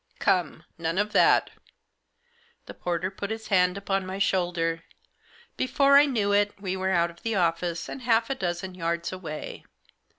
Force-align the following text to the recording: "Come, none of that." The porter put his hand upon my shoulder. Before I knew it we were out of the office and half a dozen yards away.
"Come, 0.29 0.63
none 0.79 0.97
of 0.97 1.11
that." 1.13 1.51
The 2.65 2.73
porter 2.73 3.11
put 3.11 3.29
his 3.29 3.49
hand 3.49 3.77
upon 3.77 4.03
my 4.03 4.17
shoulder. 4.17 4.81
Before 5.57 5.95
I 5.95 6.07
knew 6.07 6.31
it 6.31 6.59
we 6.59 6.75
were 6.75 6.89
out 6.89 7.11
of 7.11 7.21
the 7.21 7.35
office 7.35 7.87
and 7.87 8.01
half 8.01 8.27
a 8.31 8.33
dozen 8.33 8.73
yards 8.73 9.11
away. 9.11 9.63